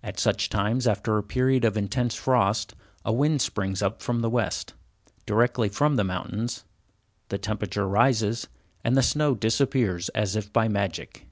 [0.00, 4.30] At such times, after a period of intense frost, a wind springs up from the
[4.30, 4.74] west,
[5.26, 6.64] directly from the mountains,
[7.30, 8.46] the temperature rises,
[8.84, 11.26] and the snow disappears as if by magic.